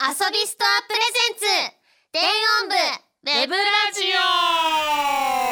[0.00, 1.74] 遊びストアプレゼンツ。
[2.12, 2.22] 電
[2.62, 4.06] 音部ウェブラジ
[5.44, 5.47] オ。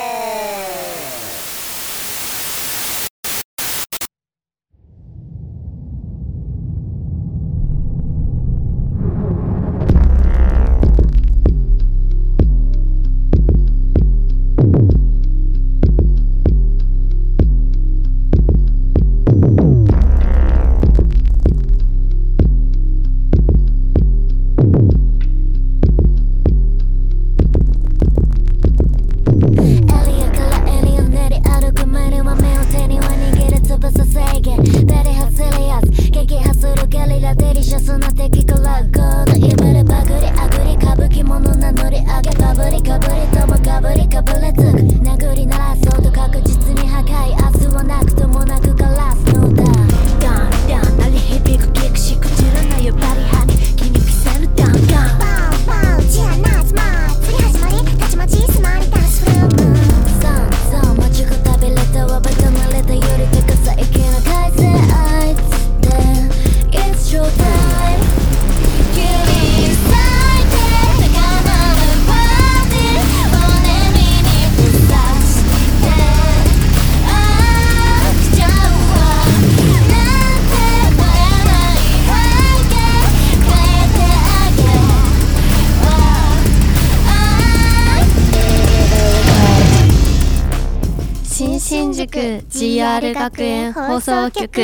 [92.97, 94.47] GR 学園放送局。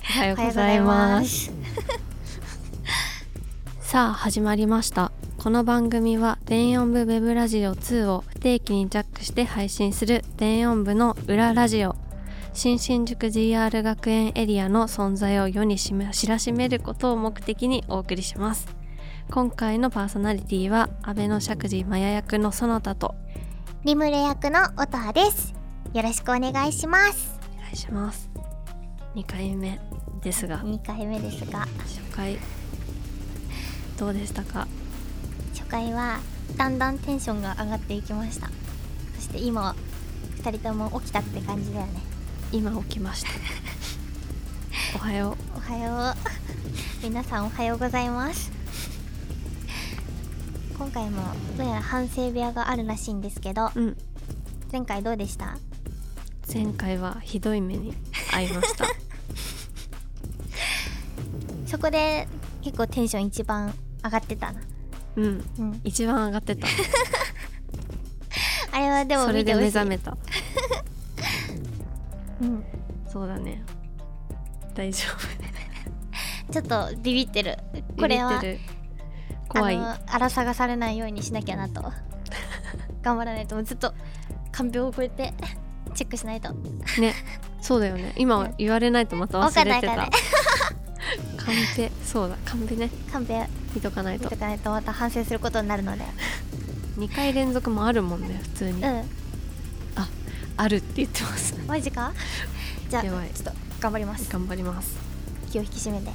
[0.00, 1.50] おはようございます。
[3.80, 5.10] さあ始まりました。
[5.38, 11.96] この番組は電音部ウェブラジオ2を不定期にジャックして配信する電音部の裏ラジオ。
[12.52, 15.92] 新新宿 GR 学園エリアの存在を世に知
[16.28, 18.68] らしめることを目的にお送りします。
[19.32, 23.16] 今回のパーソナリティは安倍の釈寺マヤ役の園田と
[23.86, 25.54] リムレ役の音羽です。
[25.94, 27.38] よろしくお願いします。
[27.56, 28.28] お願いします。
[29.14, 29.78] 2回目
[30.20, 30.58] ですが。
[30.58, 31.60] 2回目ですが。
[31.60, 32.36] 初回。
[33.96, 34.66] どうでしたか？
[35.54, 36.18] 初回は
[36.56, 38.50] だんだんテンションが上がっていきました。
[39.14, 39.76] そして今は
[40.42, 42.00] 2人とも起きたって感じだよね。
[42.50, 43.30] 今起きました。
[44.96, 46.16] おはよおはよう。
[47.06, 48.55] 皆さんおはようございます
[50.78, 51.22] 今回も
[51.56, 53.96] どうやら反省部屋があるらしいんですけどううん。
[54.70, 55.56] 前回どうでした？
[56.52, 57.94] 前回はひどい目に
[58.32, 58.86] 遭いました。
[61.66, 62.28] そこで
[62.62, 64.60] 結構テンション一番上がってたな。
[65.16, 65.44] うん。
[65.58, 65.80] うん。
[65.82, 66.66] 一番上がってた。
[68.72, 70.16] あれはでもそれで目覚めた。
[72.42, 72.64] うん。
[73.10, 73.62] そうだね。
[74.74, 75.04] 大丈
[76.50, 77.56] ちょっとビビってる。
[77.92, 78.75] 夫これはビビってる
[79.58, 79.78] 怖い。
[80.06, 81.92] 荒探されないようにしなきゃなと。
[83.02, 83.94] 頑張らないとずっと
[84.52, 85.32] 看病を超えて
[85.94, 86.52] チェックしないと。
[87.00, 87.14] ね
[87.60, 88.12] そうだよね。
[88.16, 89.64] 今言われないとまた忘れてた。
[89.64, 90.10] わかんないわ
[91.36, 92.90] カンペそうだカンペね。
[93.12, 94.24] 看病見とかないと。
[94.24, 96.04] 見とかないとまた反省することになるので。
[96.98, 99.04] 2回連続もあるもんね普通に、うん。
[100.58, 101.54] あるって言ってます。
[101.66, 102.12] マジか？
[102.88, 104.30] じゃあちょっと頑張ります。
[104.32, 104.96] 頑張ります。
[105.50, 106.10] 気を引き締めて、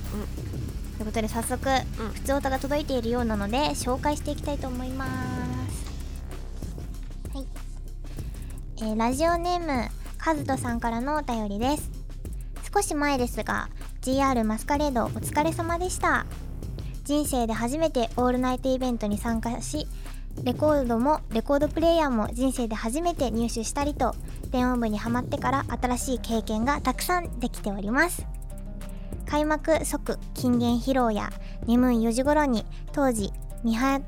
[1.02, 2.12] ということで早速、うん。
[2.12, 5.10] 普通歌が届いているようなので紹介していきたいと思います。
[7.34, 7.46] はい、
[8.78, 9.90] えーラジオネーム
[10.20, 11.90] カズトさんからのお便りです。
[12.72, 13.70] 少し前ですが
[14.04, 16.28] GR マスカレードお疲れ様でした。
[17.04, 19.88] 人生で初めてオールナイトイベントに参加し
[20.44, 24.16] レコードもレコードプレイヤーも人生で初めて入手したりと
[24.52, 28.24] 電音部にはまってから新しい経験がたくさんできております
[29.32, 31.30] 開幕即金言披露や
[31.66, 33.32] 眠い4時頃に当時
[33.64, 34.04] 未発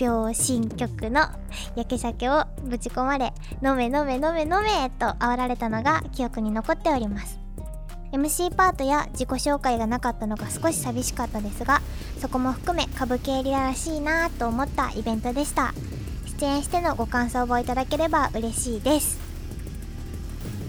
[0.00, 1.20] 表新曲の
[1.76, 7.38] 焼け鮭をぶち込まれ飲め飲め飲め飲めと煽られたのが記憶に残っております。
[8.12, 11.82] MC パートや自己紹介がなかったのが少し寂しかったですが
[12.20, 15.74] そこも含め歌舞伎エリアらしいなと思ったイベントでした。
[16.40, 19.23] 出演してのご感想をいただければ嬉しいです。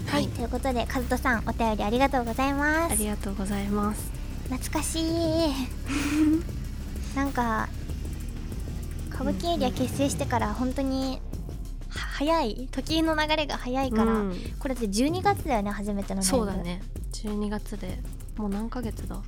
[0.06, 2.92] はい、はいということでカズトさんお便りありがとうございます。
[2.92, 4.10] ありがとうございます。
[4.48, 5.52] 懐かしい。
[7.16, 7.68] なんか
[9.10, 11.20] 歌舞伎エリア結成してから本当に
[11.88, 12.68] は早い。
[12.70, 14.36] 時の流れが早いから、うん。
[14.58, 16.36] これって12月だよね初めてのライブ。
[16.38, 16.82] そうだね。
[17.12, 17.98] 12月で
[18.36, 19.20] もう何ヶ月だ？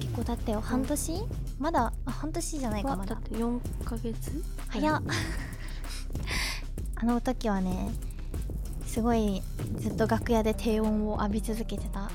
[0.00, 0.60] 結構経ったよ。
[0.60, 1.24] 半年？
[1.58, 1.92] まだ？
[2.04, 4.44] あ半年じゃないかまだだって4ヶ月？
[4.68, 5.02] 早っ。
[7.00, 7.90] あの時はね
[8.98, 9.44] すごい
[9.76, 12.10] ずっと楽屋で低音を浴び続けてた。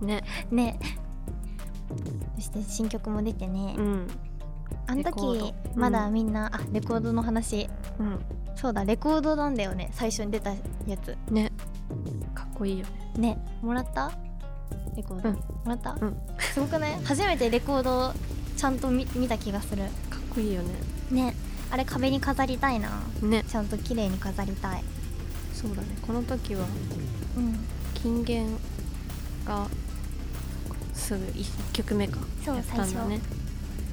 [0.00, 0.22] ね。
[0.48, 0.78] ね。
[2.36, 4.06] そして新曲も出てね、うん。
[4.86, 5.54] あの時ド。
[5.74, 7.68] まだみんな、あレコードの話。
[7.98, 8.20] うん。
[8.54, 9.90] そうだレコードなんだよね。
[9.92, 10.50] 最初に出た
[10.86, 11.16] やつ。
[11.32, 11.50] ね。
[12.32, 12.86] かっこいいよ
[13.16, 13.34] ね。
[13.34, 13.44] ね。
[13.60, 14.12] もらった？
[14.94, 15.34] レコード、うん。
[15.34, 16.16] もらった、うん。
[16.38, 16.92] すごくない？
[17.02, 18.12] 初めてレコード
[18.56, 19.82] ちゃんと見見た気がする。
[20.08, 20.68] かっこいいよね。
[21.10, 21.34] ね。
[21.72, 23.02] あれ壁に飾りたいな。
[23.20, 23.42] ね。
[23.48, 24.84] ちゃんと綺麗に飾りたい
[25.60, 25.88] そうだね。
[26.06, 26.64] この時は
[27.36, 27.58] うん。
[27.94, 28.46] 金言
[29.44, 29.66] が
[30.94, 32.18] すぐ1曲目か。
[32.44, 33.20] そうやったんだね。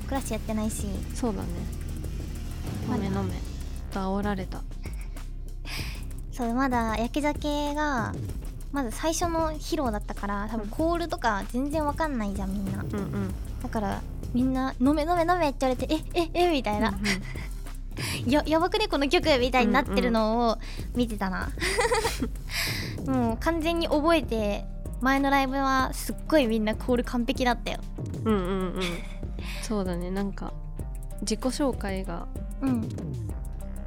[0.07, 0.85] クラスやってないし。
[1.15, 1.47] そうだね。
[2.87, 3.33] 飲め飲め。
[3.91, 4.61] と煽られた。
[6.31, 8.13] そうまだ焼き酒が
[8.71, 12.83] まず最初の披露だったから多分コールとか全然わかんないじゃんみんな。
[12.83, 13.33] うんうん。
[13.63, 14.03] だから
[14.33, 16.89] みんな「飲め飲め飲め」って言われて「えええみたいな。
[16.89, 16.95] うん
[18.27, 20.57] 「ややばくねこの曲」みたいになってるのを
[20.95, 21.49] 見てたな。
[23.07, 24.65] もう完全に覚えて
[25.01, 27.79] 前のライブはすっごいみんなコール完璧だったよ。
[28.23, 28.49] うんうんうん。
[28.49, 28.81] う ん
[29.61, 30.09] そうだね。
[30.11, 30.53] なんか
[31.21, 32.27] 自己紹介が
[32.61, 32.89] うん。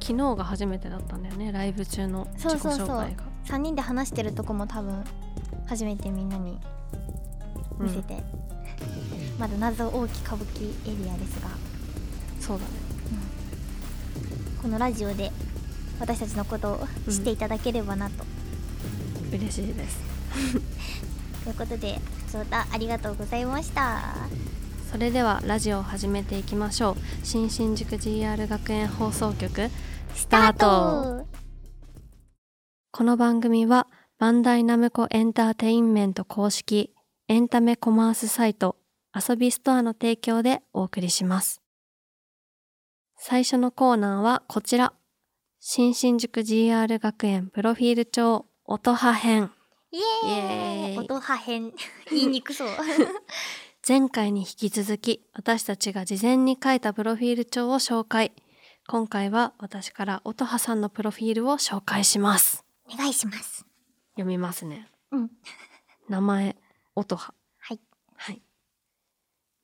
[0.01, 1.51] 昨日が初めてだったんだよね。
[1.51, 2.77] ライブ中の自己そうそう。
[2.77, 3.23] そう紹介が。
[3.45, 5.03] 3人で話してるとこも多分
[5.67, 6.57] 初めてみんなに
[7.79, 8.23] 見せて、
[9.37, 11.49] まだ謎大き歌舞伎エリアですが。
[12.39, 12.88] そうだね
[14.61, 15.31] このラジオで
[15.99, 18.25] 私たちのことを知っていただければなと、
[19.31, 19.99] 嬉しいです。
[21.43, 24.15] ということで普通歌ありがとうございました。
[24.91, 26.95] それではラジオを始めていきましょう。
[27.23, 29.69] 新新宿 GR 学園放送局
[30.15, 31.25] スタート。
[32.91, 36.93] この番組はバンダイナムコエンターテインメント公式
[37.29, 38.75] エンタメコマースサイト
[39.15, 41.61] 遊びストアの提供でお送りします
[43.21, 44.93] 最初のコーナーはこちら。
[45.59, 49.51] 新新宿 GR 学園プロフィール帳音羽編。
[49.91, 50.97] イエーイ。
[50.99, 51.73] 音破片言
[52.11, 52.69] いにくそう。
[53.85, 58.31] 前回に引き続き私たちが事前に書いたプロフィール帳を紹介。
[58.87, 62.63] 今回は私から音羽さんのプロフィールを紹介します。
[62.89, 63.65] お願いします。
[64.11, 64.89] 読みますね。
[65.11, 65.31] うん。
[66.07, 66.55] 名前
[66.95, 67.81] 音羽はい。
[68.15, 68.41] はい。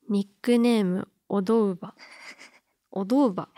[0.09, 1.95] ニックネームおどうば
[2.95, 3.49] おどうば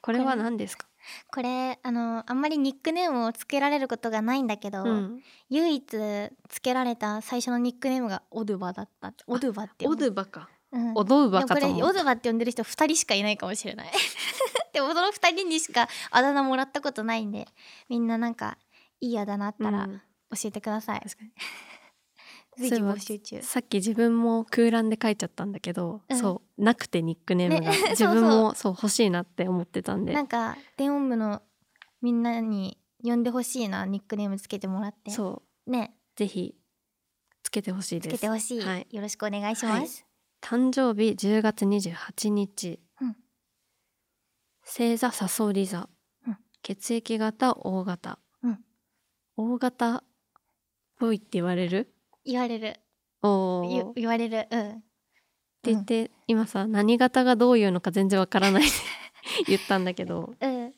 [0.00, 0.86] これは何ですか？
[1.32, 5.20] これあのあんまりニックネームをつけられることがないんだけど、うん。
[5.48, 5.84] 唯一
[6.48, 9.12] つけられた最初のニックネームがオドゥバだった。
[9.26, 10.48] オドゥバってお読むどうばか。
[10.72, 10.92] うん。
[10.94, 13.90] おどうばでもこれかと思っオドゥバって呼んでる人2人しかいないかもしれない。
[14.72, 17.48] でもその2人にしかあだ名もらったことないんで
[17.88, 18.56] みんななんか
[19.00, 20.02] いいあだ名あったらうん。
[20.32, 21.32] 教えてください、確かに
[22.56, 23.42] 随時募集中。
[23.42, 26.18] さっき自分も空欄で書いちゃったんだけど、うん。
[26.18, 27.78] そうなくてニックネームが、ね。
[27.90, 30.12] 自分もそう欲しいなって思ってたんで。
[30.12, 31.42] なんか電音部の
[32.02, 35.10] みんなに呼んでほしいなニックネームつけてもらって。
[35.10, 35.70] そう。
[35.70, 35.96] ね。
[36.16, 36.56] ぜひ
[37.42, 38.14] つけてほしいつです。
[38.16, 38.86] けてほしい、はい。
[38.90, 40.04] よろしくお願いします、
[40.42, 43.16] 誕生日10月28日、うん。
[44.62, 45.88] 星座さそり座、
[46.26, 46.38] うん。
[46.62, 48.64] 血液型 O 型、うん。
[49.36, 50.04] O 型っ
[50.98, 51.94] ぽいって言われる？
[52.24, 52.76] 言われる。
[53.22, 54.46] お言言われる。
[54.50, 54.80] うん。
[55.62, 58.66] て言って、今さ何型がどういうのか全然わからない。
[58.66, 58.70] っ
[59.44, 60.34] て言ったんだけど。
[60.40, 60.74] うん。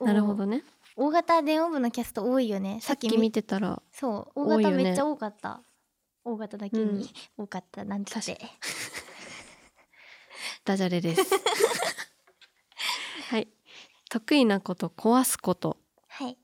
[0.00, 0.64] なるほどね。
[0.96, 2.80] 大型電音部のキャスト多いよね。
[2.80, 4.42] さっき見てたらそう。
[4.42, 5.62] 大型めっちゃ多かった、
[6.24, 6.98] 大型だけうん。
[6.98, 7.84] に多かった。
[7.84, 8.12] なんて。
[10.64, 11.22] ダジャレです。
[13.30, 13.48] はい。
[14.10, 15.76] 得意なこと壊すこと。
[16.08, 16.38] はい。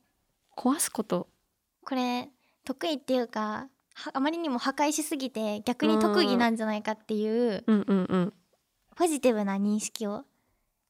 [0.56, 1.28] 壊すこと。
[1.84, 2.30] これ
[2.64, 3.68] 得意っていうかは
[4.12, 8.32] あまりにも破壊しすぎて逆に特技なんじゃないかっていううんうんうん。
[8.96, 10.24] ポジティブな認識を。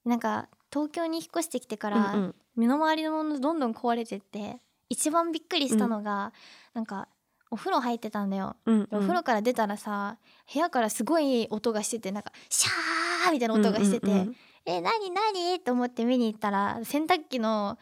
[0.04, 2.34] なんか東京に引っ越してきてから、うんうん。
[2.56, 4.58] 身の回りのものどんどん壊れてって
[4.88, 6.32] 一番びっくりしたのが、
[6.72, 7.08] なんか
[7.50, 10.18] お風呂入ってたんだよ、うんお風呂から出たらさ
[10.52, 15.60] 部屋からすごい音がしててなんかシャーみたいな音がしてて、うんうんうんえ何何？
[15.60, 17.78] と思って見に行ったら洗濯機の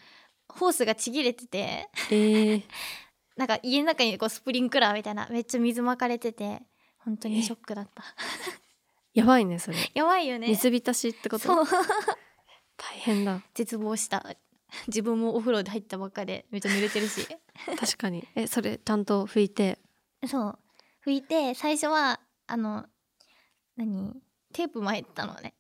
[0.49, 1.89] ホースがちぎれてて。
[2.11, 2.63] えー、
[3.37, 6.63] なんか家の中にこうスプリンクラーみたいなめっちゃ水まかれてて
[6.99, 8.05] 本当にショックだった。
[9.15, 9.77] やばいねそれ。
[9.95, 10.49] やばいよね。
[10.49, 11.49] 水浸しってこと？
[12.77, 13.43] 大変だ。
[13.55, 14.25] 絶望した。
[14.87, 17.27] 自分もお風呂で入ったばっかでめっちゃ濡れてるし。
[17.79, 18.27] 確かに。
[18.35, 19.79] えそれちゃんと拭いて？
[20.27, 20.59] そう。
[21.05, 22.87] 拭いて最初はあの
[23.77, 24.15] 何？
[24.53, 25.55] テープ巻いてたのね。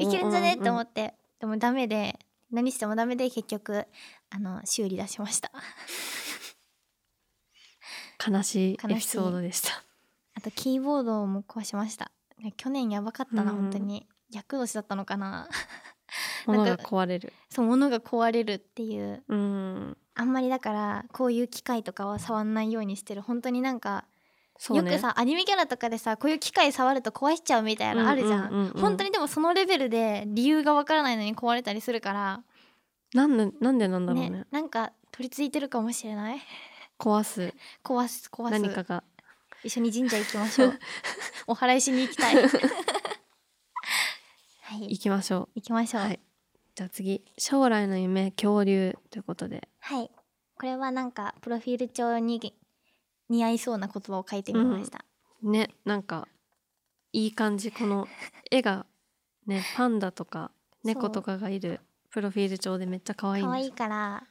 [0.00, 0.54] いけるんじゃね？
[0.54, 1.14] って思っって。
[1.38, 2.18] でもダメで
[2.50, 3.86] 何してもダメで結局
[4.30, 5.50] あの修理出しました
[8.24, 9.82] 悲しいエピソードでした。
[10.34, 12.10] あとキーボードも壊しました。
[12.38, 14.06] ね去年やばかったな、うん本当に。
[14.32, 15.48] 厄年だったのかな。
[16.46, 17.32] 物が壊れる。
[17.50, 19.22] そう物が壊れるっていう。
[19.28, 19.96] うん。
[20.14, 23.22] あんまりだからこういう機械とかは触んないようにしてる。
[23.22, 24.04] 本当になんか
[24.70, 24.76] ね。
[24.76, 28.58] よくさアニメキャラとかでさこういう機械触ると壊しちゃうみたいなのあるじゃん,、うんうん。
[28.58, 28.80] うんうん。
[28.80, 32.42] 本当にでもそのレベルで理由がわからないのに壊れたりするから。
[33.14, 34.30] なんでなんでなんだろうね。
[34.30, 36.40] ねなんか取り付いてるかもしれない
[36.98, 37.54] 壊す。
[37.84, 38.50] 壊す壊す。
[38.50, 39.04] 何かが。
[39.62, 40.78] 一緒に神社行きましょう。
[41.48, 42.36] お祓いしに行きたい。
[44.62, 44.82] はい。
[44.90, 46.02] 行きましょ行きましょう。
[46.02, 46.20] うはい。
[46.74, 47.24] じゃあ次。
[47.38, 49.68] 将来の夢恐竜ということで。
[49.80, 50.10] はい。
[50.56, 52.54] これはなんかプロフィール帳に
[53.28, 55.04] 似合いそうな言葉を書いてみました、
[55.42, 56.28] ねなんか
[57.12, 57.70] いい感じ。
[57.70, 58.08] この
[58.50, 58.86] 絵が
[59.46, 60.50] ねパンダとか
[60.82, 64.26] 猫とかがいるプロフィール帳でめっちゃ可愛い可愛いから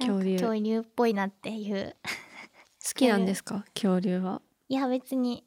[0.00, 0.36] 恐竜。
[0.38, 1.96] 恐竜っぽいなっていう。
[2.84, 3.64] 好きなんですか？
[3.74, 4.40] 恐竜は。
[4.68, 5.44] いや別に。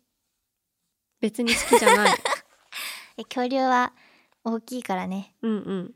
[1.19, 2.17] 別に好きじゃない。
[3.17, 3.93] え恐竜は
[4.43, 5.35] 大きいからね。
[5.41, 5.95] うんうん。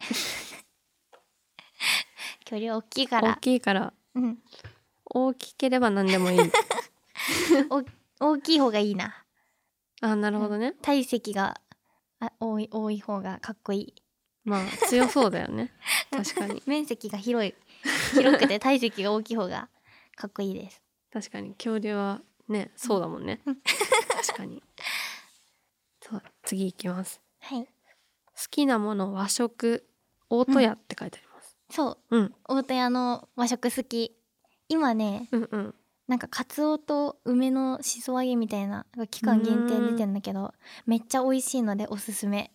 [2.44, 3.92] 恐竜大きいか大らきいから。
[4.14, 4.38] うん。
[5.04, 6.40] 大きければ何でもいい。
[7.70, 7.82] お
[8.32, 9.24] 大きい方がいいな。
[10.02, 10.74] あなるほどね。
[10.82, 11.60] 体積が
[12.20, 13.94] あ多い多い方がかっこいい。
[14.44, 15.70] まあ強そうだよね
[16.10, 16.62] 確かに。
[16.66, 17.54] 面積が広い。
[18.14, 19.68] 広くて体積が大きい方が
[20.16, 20.82] かっこいいです。
[21.12, 23.40] 確かに恐竜はねそうだもんね。
[23.44, 24.62] 確かに。
[26.02, 27.20] そう次いきます。
[27.40, 27.64] はい。
[27.64, 27.70] 好
[28.50, 29.86] きなもの和食
[30.28, 31.56] 大戸屋って書いてあります。
[31.70, 32.16] そう。
[32.16, 32.34] うん。
[32.44, 34.16] 大戸屋の和食好き。
[34.68, 35.74] 今ねうんうん。
[36.10, 40.52] なんかカツオと梅のしそ揚げみたいな期間限定で出てんだけど
[40.84, 42.50] めっちゃ美味しいのでおすすめ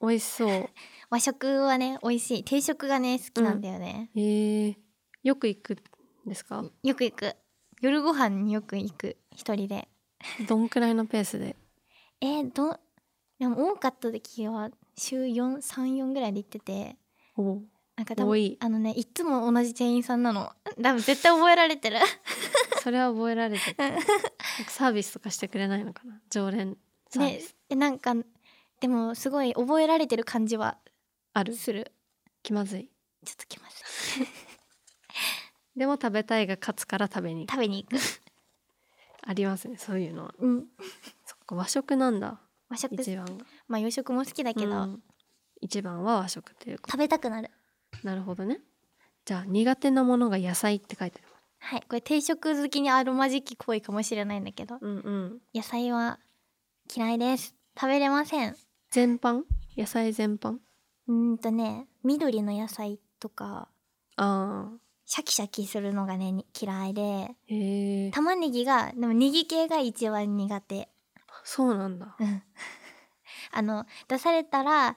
[0.00, 0.68] 美味しそう。
[1.10, 2.44] 和食はね美味しい。
[2.44, 4.76] 定食がね好きなんだよね、えー、
[5.22, 6.64] よく行くんですか？
[6.82, 7.34] よく行く。
[7.80, 9.88] 夜ご飯によく行く一人で。
[10.48, 11.56] どんくらいのペースで？
[12.20, 12.78] えー、ど
[13.38, 16.96] でも多かった時は週434ぐらいで行ってて。
[17.36, 17.62] お
[17.96, 20.52] なんか多分あのねいっつも同じ店員さんなの。
[20.82, 21.98] 多分絶対覚えられてる。
[22.82, 23.76] それは覚えられてる。
[24.68, 26.20] サービスとかしてくれないのかな？
[26.30, 26.78] 常連
[27.10, 28.14] サービねス、えなんか
[28.80, 30.78] でもすごい覚えられてる感じは
[31.34, 31.54] ある？
[31.54, 31.92] する。
[32.42, 32.88] 気まずい？
[33.24, 33.84] ちょっときます
[35.76, 37.50] でも食べたいが勝つから食べに行く。
[37.52, 37.96] 食べに行く。
[39.22, 40.34] ありますねそういうのは。
[40.38, 40.66] うん。
[41.26, 42.40] そっか和食なんだ。
[42.68, 42.94] 和食。
[42.94, 43.44] 一番が。
[43.68, 45.02] まあ洋食も好きだけど、うん。
[45.60, 47.50] 一番は和食というこ食べたくなる。
[47.90, 48.60] となるほどね。
[49.26, 51.82] じゃあ苦手なものが野菜って書いてありますはい。
[51.82, 54.78] これ定食好きにあるまじき行為かもしれないんだけど。
[54.80, 55.42] うんうん。
[55.54, 56.18] 野菜は
[56.94, 57.54] 嫌いです。
[57.78, 58.56] 食べれません
[58.90, 59.42] 全般？
[59.76, 60.58] 野菜全般？
[61.06, 63.68] うーんとね緑の野菜とか
[64.16, 64.70] あ
[65.04, 70.88] シャキシャキするのがねに嫌いでーへえ玉ねぎがでもネギ系が一番苦手。
[71.44, 72.16] そうなんだ。
[72.18, 72.42] うん。
[73.52, 74.96] あの出されたら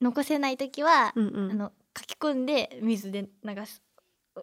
[0.00, 1.50] 残せない時は、うんうん。
[1.52, 3.82] あの書き込んで水で流す。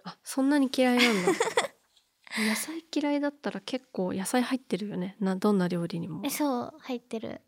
[0.04, 1.32] あそんなに嫌いなんだ。
[2.40, 5.16] 野菜嫌いだったら結構野菜入ってるよね。
[5.20, 6.22] などんな料理にも。
[6.26, 7.42] えそう入ってる。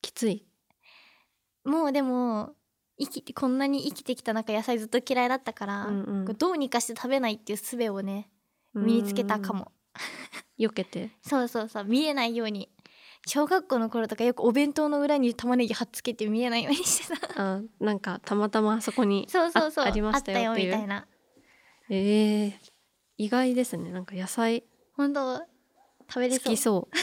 [0.00, 0.46] きつい？
[1.64, 2.54] もうでも
[2.98, 6.36] 生きてこんなに生きてきた中野菜ずっと嫌いだったから、うんうん。
[6.36, 8.28] どうにかして食べないっていう術をね
[8.74, 9.72] 身につけたかも。
[10.58, 11.10] 避けて。
[11.22, 11.84] そうそうそう。
[11.84, 12.68] 見えないように。
[13.26, 17.28] 小学校の頃とかよくお弁当の裏に玉ねぎ貼っつけて見えないようにしてた。
[17.56, 19.84] あなんかたまたまそこにそうそうそう。
[19.84, 21.06] あありましたよみたいな。
[21.88, 22.52] えー、
[23.18, 23.92] 意外ですね。
[23.92, 24.64] なんか野菜。
[24.94, 25.38] 本当
[26.08, 26.44] 食べれそう。
[26.44, 26.96] 好きそう。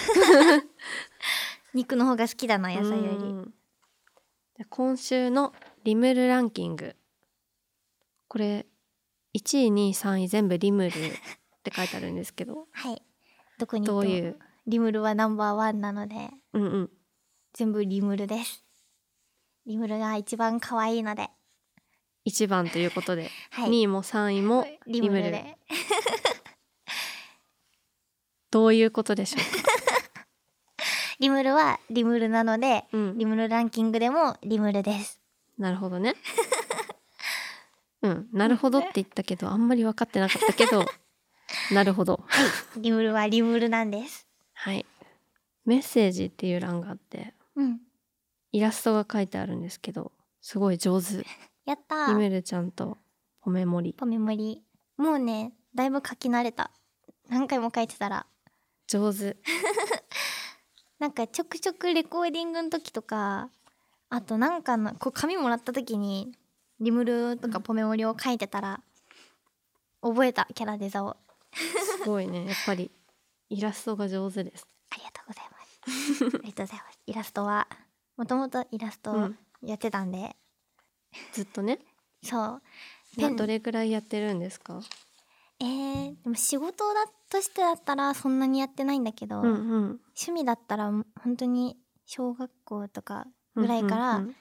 [1.74, 3.54] 肉の方が好きだな野菜より
[4.70, 6.96] 今週のリムルランキング。
[8.28, 8.66] これ
[9.36, 10.92] 1位2位3位全部リムルっ
[11.64, 12.68] て書いてあるんですけど。
[12.74, 13.02] はい。
[13.58, 14.38] どこにどういう？
[14.68, 16.90] リムルはナンバーワンなのでうんうん。
[17.54, 18.64] 全部リムルです。
[19.66, 21.30] リムルが一番可愛いので。
[22.26, 23.70] 1番ということで、 はい。
[23.70, 25.58] 2位も3位もリムルで。
[28.52, 29.42] どういうことでしょう
[31.20, 33.18] リムルはリムルなので、うん。
[33.18, 35.20] リムルランキングでもリムルです。
[35.58, 36.16] なるほどね。
[38.02, 38.30] うん。
[38.32, 40.86] なるほどって言ったけどあんまり分かってなかったけど
[41.74, 42.24] なるほど。
[42.78, 44.28] リムルはリムルなんです。
[44.54, 44.86] はい。
[45.66, 47.82] メッセージっていう欄があってうん。
[48.54, 51.26] イラストが書いてあるんですけどすごい上手。
[51.66, 52.98] やったリメールちゃんと
[53.42, 54.64] ポメモリポメモリ
[54.96, 56.72] もうねだいぶ書き慣れた。
[57.28, 58.26] 何回も書いてたら。
[58.88, 59.38] 上手
[61.00, 63.50] なんかちょくちょくレコーディングの時とか
[64.10, 66.32] あとなんかのこう紙もらった時に
[66.80, 68.80] リムルとかポメモリを書いてたら、
[70.02, 71.18] 覚えたキャラデザを。
[71.54, 72.46] すごいね。
[72.46, 72.90] やっぱり
[73.50, 74.66] イラストが上手です。
[74.90, 76.26] ありがとうございます。
[76.26, 77.00] ありがとうございます。
[77.06, 77.68] イラストは
[78.16, 80.36] もともとイラストやってたんで、
[81.34, 81.80] ずっとね。
[82.24, 82.62] そう。
[83.18, 84.80] などれぐらいやってるんですか？
[85.60, 89.56] えー、でも仕事だとしてだったらそんなにやってないんだけど、うんうん。
[90.16, 90.92] 趣味だったら
[91.24, 94.36] 本当に小学校とかぐらいからうん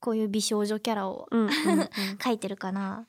[0.00, 1.80] こういう美少女キャラをうんうんうん。
[1.80, 3.08] う ん描いてるかな。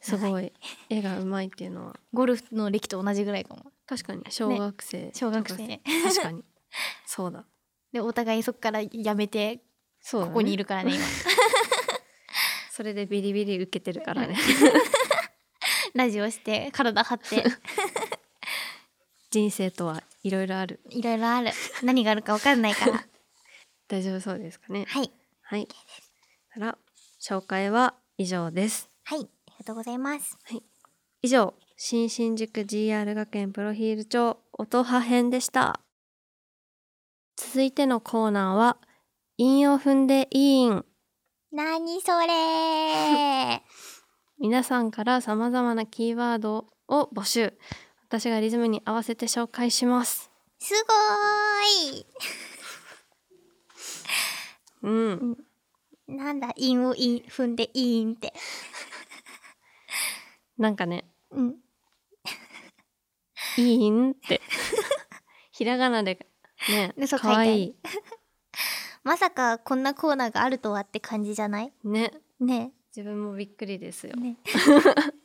[0.00, 0.52] すごい。
[0.88, 1.96] 絵がうまいっていうのは。
[2.12, 3.72] ゴルフの歴と同じぐらいかも。
[3.86, 4.22] 確かに。
[4.28, 5.80] 小学生、小学生。
[6.04, 6.44] 確かに。
[7.06, 7.44] そうだ。
[7.92, 9.64] でお互いそっからやめて
[10.10, 11.04] ここにいるからね今。
[12.70, 14.36] それでビリビリ受けてるからね。
[15.94, 17.44] ラジオして体張って
[19.34, 20.78] 人生とはいろいろある。
[20.90, 21.50] いろいろある。
[21.82, 23.04] 何があるか分かんないから。
[23.88, 24.84] 大丈夫そうですかね。
[24.86, 25.10] はい。
[25.42, 25.66] はい。
[26.52, 26.78] たら
[27.20, 28.88] 紹介は以上です。
[29.02, 29.22] はい。
[29.22, 30.38] ありがとうございます。
[31.20, 35.80] 以上新新宿 GR 学園プロフィール帳音羽編でした。
[37.34, 38.78] 続いてのコーナーは
[39.36, 40.84] 韻を踏んでいいん
[41.50, 43.64] 何それ。
[44.38, 47.58] 皆さんから様々なキーワードを募集
[48.20, 50.30] 私がリズムに合わせて紹介します。
[50.60, 50.72] す
[54.82, 54.90] ごーう
[55.32, 55.36] ん。
[56.06, 58.32] いなんだ韻を韻踏んでいいんって。
[60.56, 61.06] なんかね。
[61.32, 61.56] うん。
[63.56, 64.40] いいんって。
[65.50, 66.24] ひらがなで
[66.68, 67.76] ねでそうかわいい。
[69.02, 71.72] まさかこんなコーナーがあるとはって感じじゃない？
[71.82, 72.12] ね。
[72.38, 72.70] ね。
[72.96, 74.36] 自分もびっくりですよ、ね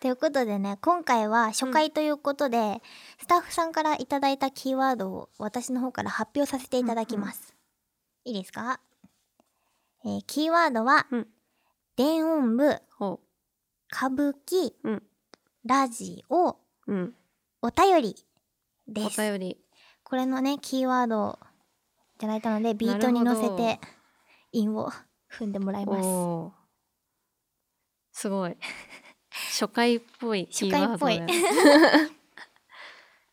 [0.00, 2.82] ということでね今回は初回ということで、
[3.18, 7.54] スタッフさんからいただいたキーワードを私の方から発表させていただきます、
[8.24, 8.80] いいですか、
[10.04, 11.26] えーキーワードは、うん。
[11.96, 13.20] 電音部ほ
[13.90, 15.02] 歌舞伎、うん。
[15.64, 17.14] ラジオううん。
[17.62, 18.16] お便り
[18.86, 19.58] でおす便り。
[20.04, 21.38] これのねキーワードを
[22.16, 23.80] いただいたのでビートに乗せて
[24.52, 24.92] 韻を
[25.32, 26.52] 踏んでもらいま
[28.12, 28.20] す。
[28.20, 28.56] すごい
[29.58, 31.20] 初回っぽい初回っぽい。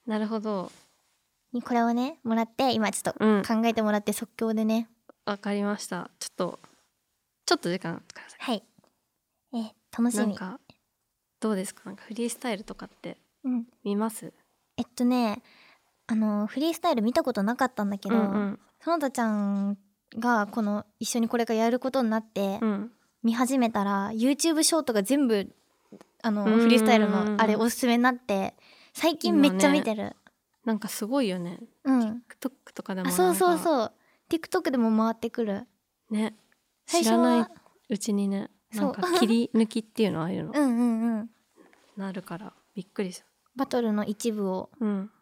[0.06, 0.72] なるほど。
[1.52, 3.44] にこれをねもらって今ちょっとうん。
[3.44, 4.90] 考えてもらって即興でね、
[5.26, 6.10] わかりました。
[6.20, 6.60] ちょっと
[7.46, 8.64] ちょっと時間くださはい。
[9.54, 10.24] えー楽しみ。
[10.24, 10.60] いなんか
[11.40, 11.82] どうですか？
[11.86, 13.68] なんかフリースタイルとかってうん。
[13.84, 14.34] 見ます？
[14.78, 15.42] えっとね
[16.08, 18.60] あのフリースタイル見たことなかったんだけど、うんうん。
[18.80, 19.78] 園田ちゃん
[20.18, 22.92] がこの一緒にこれからやることになってうん。
[23.22, 25.56] 見始めたら YouTube ショートが全部
[26.24, 26.54] あのうんうん。
[26.56, 28.56] うんフリースタイルのあれおすすめになって
[28.94, 30.16] 最近めっちゃ見てる、
[30.66, 31.60] なんかすごいよね。
[31.84, 32.24] うん。
[32.42, 33.92] TikTok とかでもあそうそううそう。
[34.30, 35.68] TikTok でも回ってくる。
[36.10, 36.36] ね。
[36.88, 37.48] 知らない
[37.90, 40.52] うちにねなんかそう切り抜きっていうのああいうの。
[40.56, 41.30] うんうんうん。
[41.98, 44.70] なるからびっくりすバトルの一部を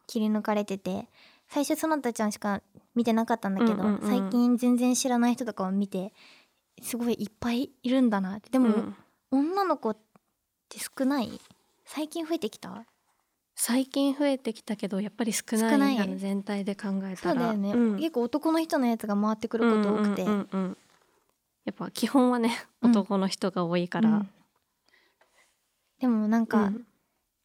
[0.07, 1.09] 切り抜かれてて
[1.49, 2.61] 最初園田ちゃんしか
[2.95, 4.09] 見てなかったんだけど、うんうんうん。
[4.09, 6.13] 最近全然知らない人とかを見て
[6.81, 8.49] すごいいっぱいいるんだなって。
[8.51, 8.95] でも、うん。
[9.31, 10.10] 女の子って
[10.79, 11.39] 少ない？
[11.85, 12.85] 最近増えてきた？
[13.55, 16.17] 最近増えてきたけどやっぱり少ない少ない？
[16.17, 17.15] 全体で考えたら。
[17.15, 17.95] そうだよね、ん。
[17.97, 20.77] 結構男の人のやつが回ってくること多くて、うんうんうんうん
[21.63, 22.91] やっぱ基本はねうん。
[22.91, 24.29] 男の人が多いから、うん。
[25.99, 26.87] でもなんか、うん。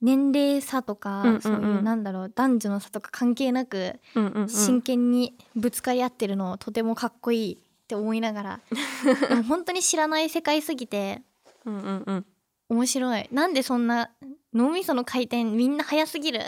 [0.01, 1.41] 年齢差とか、うんうんうん。
[1.43, 4.49] そういうなんだろう男女の差とか関係なくうんうんうん。
[4.49, 8.61] 真剣にぶつかり合ってるのとてもかっこいいって思いながら。
[9.49, 11.21] 本当に知らない世界すぎて。
[11.67, 12.27] うんうんうん
[12.69, 13.29] 面白い。
[13.33, 14.11] なんでそんな
[14.53, 16.41] 脳みその回転みんな早すぎる、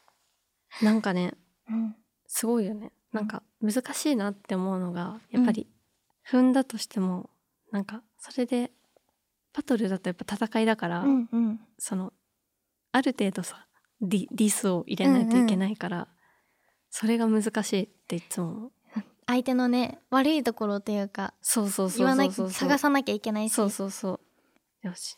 [0.82, 1.34] なんかね
[1.68, 1.96] うん。
[2.26, 2.92] すごいよね。
[3.12, 5.66] なんか難しいなって思うのがやっぱり
[6.28, 7.30] 踏んだとしても
[7.70, 8.72] なんかそれで
[9.54, 11.60] バトルだとやっぱ戦いだから、うんうん。
[11.78, 12.12] その
[12.92, 13.66] ある程度さ
[14.00, 16.08] ディディスを入れないといけないから、
[16.90, 18.72] それが難しいっていつも
[19.26, 22.50] 相手のね悪いところというかそうそうそう言わなきそう。
[22.50, 23.52] そう探さなきゃいけないし。
[23.52, 24.20] そうそうそ
[24.84, 24.86] う。
[24.86, 25.16] よし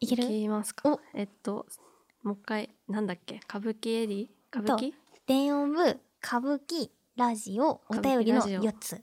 [0.00, 0.24] いける？
[0.24, 0.98] いきますか？
[1.14, 1.66] えっと
[2.22, 3.40] もう一回なんだっけ？
[3.48, 4.26] 歌舞伎エディ？
[4.52, 4.92] 歌舞伎？
[5.26, 8.70] 電音部歌舞伎ラジオお便りの歌舞伎ラジオ。
[8.70, 9.02] 4つ。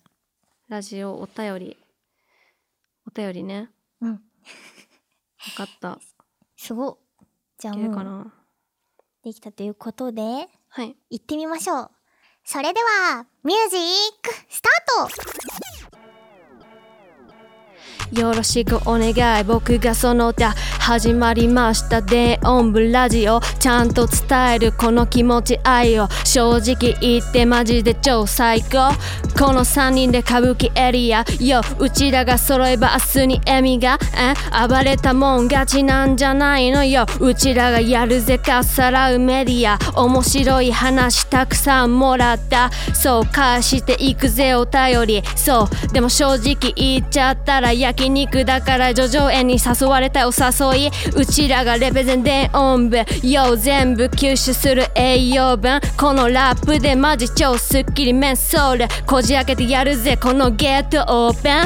[0.69, 1.77] ラジオお便り。
[3.07, 3.69] お便りね。
[4.01, 4.21] うん。
[5.37, 5.99] 分かった。
[6.55, 6.97] すごっ。
[7.57, 8.33] じゃあもうかな？
[9.23, 10.21] できたということで
[10.69, 10.95] はい。
[11.09, 11.91] 行ってみましょう。
[12.45, 13.79] それではミュージッ
[14.21, 15.09] クスター
[18.13, 18.19] ト！
[18.19, 19.43] よろしくお願い。
[19.43, 20.53] 僕がその他
[20.83, 22.01] 始まりました。
[22.01, 23.39] 電音部ラジオ。
[23.57, 26.09] ちゃんと伝えるこの気持ち愛を。
[26.25, 28.91] 正直言ってマジで超最高。
[29.39, 31.23] この3人で歌舞伎エリア。
[31.39, 33.97] ようちらが揃えば明日に笑みが。
[34.13, 36.83] え暴れたもん勝ちなんじゃないの？
[36.83, 39.79] ようちらがやるぜかさらうメディア。
[39.97, 42.69] 面白い話たくさんもらった。
[42.93, 45.23] そう返していくぜお便り。
[45.37, 61.61] そうでも正直言っちゃったら焼肉だから叙々苑に誘われたお誘多いうちらがレペゼン電音部よ全部吸収する栄養分このラップでマジ超スッキリメンソールこじ開けてやるぜこのゲートオープン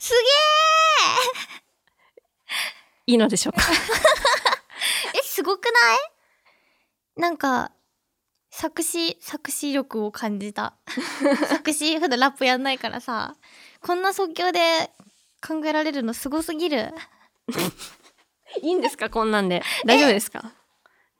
[0.00, 0.12] す
[3.06, 3.76] いいのでしょうかげ
[5.14, 5.70] ええすごくな
[7.20, 7.70] いなんか
[8.50, 10.74] 作詞作詞力を感じた。
[11.48, 13.34] 作詞普段ラップやんないからさ。
[13.80, 14.90] こんな即興で
[15.46, 16.92] 考えられるのすごすぎる。
[18.62, 19.08] いいんですか？
[19.08, 19.62] こんなんで。
[19.86, 20.52] 大丈夫ですか？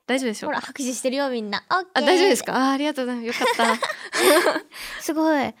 [0.07, 1.63] 大丈夫でしょほら拍手してるよみんな。
[1.69, 1.89] オッケー。
[1.95, 2.55] あ大丈夫ですか？
[2.55, 3.41] あありがとうございます。
[3.41, 3.77] よかっ
[5.01, 5.53] すごい。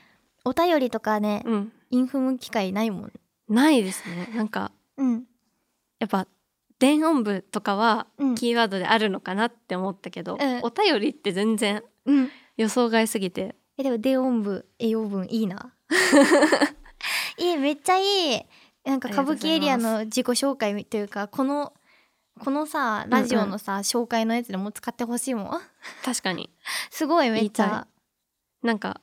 [0.43, 1.73] お便りとかねたうん。
[1.89, 3.13] インフム機会ないもん。
[3.47, 4.29] ないですね。
[4.35, 5.25] なんかうん。
[5.99, 6.27] やっぱ
[6.81, 8.35] 電音部とかはうん。
[8.35, 12.29] キーワードであるのかなって思ったけど、うんお便りって全然うん。
[12.57, 13.55] 予想外すぎて。
[13.77, 15.75] えでも電音部栄養分いいな。
[17.37, 18.41] いいめっちゃいい。
[18.83, 21.71] なんか歌舞伎エリアの自己紹介というかこの
[22.39, 25.61] このさラジオのさ、紹介のやつでも使ってほしいもん。
[26.03, 26.49] 確かに。
[26.89, 27.87] すごいめっちゃ。
[28.63, 29.01] なんか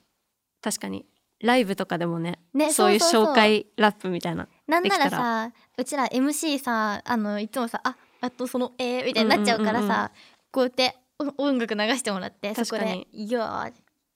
[0.61, 1.05] 確かに
[1.41, 10.09] ライブとかでもねねそういう紹介ラップみたいななんならできたさうちら MC さあのいつもさああとそのえー、みたいになっちゃうからさ、うんうんうんうん
[10.51, 10.95] こうやって
[11.37, 13.71] お音楽流してもらってそこで「いや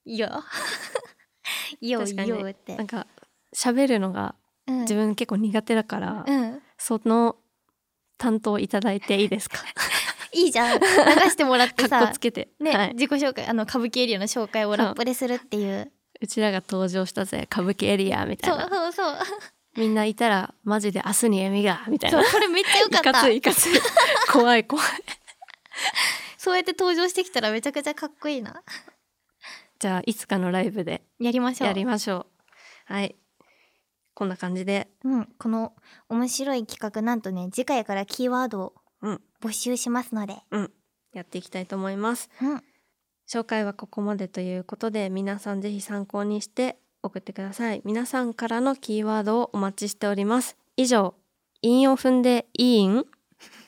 [0.05, 0.41] いや
[1.79, 2.29] いや確かに。
[2.29, 2.75] よ」って。
[2.75, 3.05] なんか
[3.55, 4.35] 喋るのが
[4.67, 4.79] うん。
[4.81, 6.61] 自分結構苦手だから、うん。
[6.77, 7.35] その
[8.17, 9.57] 担当いただいていいですか？
[10.33, 10.79] いいじゃん。
[10.79, 10.85] 流
[11.29, 15.91] してもらってさ こつけて、ね、はい、自己紹介あの歌舞伎エリアの紹介をラップでするっていう
[16.23, 18.69] うちらが登場したぜ歌舞伎エリアみたそいうな。
[18.69, 19.17] そうそう
[19.75, 22.23] みんないたらマジで明日に笑みがみたいな。
[22.23, 23.11] そうこれめっちゃ良かいった。
[23.11, 23.69] かついいかつい。
[24.31, 24.85] 怖い怖い。
[26.37, 28.63] そうやって登場してきたらめちゃくちゃかっこいいな。
[29.79, 31.67] じゃあいつかのライブでやりましょう。
[31.67, 32.27] やりましょ
[32.89, 32.93] う。
[32.93, 33.17] はい。
[34.13, 34.87] こんな感じで。
[35.03, 35.73] うん、この
[36.07, 39.21] 面白い企画なんとね次回からキーワードをうん。
[39.41, 40.71] 募集しますので、うん。
[41.11, 42.29] やっていきたいと思います。
[42.41, 42.63] うん、
[43.27, 47.81] 紹介はここまでということで皆さんぜひ参考にして送ってください。
[47.85, 50.57] 皆さんからのキーワードをお待ちしております。
[50.77, 51.15] 以上
[51.61, 53.05] 韻を踏んでいいん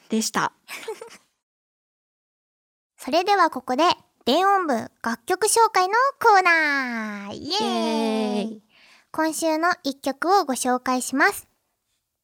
[0.10, 0.54] でした。
[2.98, 3.84] それではここで
[4.26, 7.36] 電音部楽曲紹介のコーナー。
[7.36, 8.64] イエーイ。
[9.12, 11.48] 今週の一曲をご紹介します。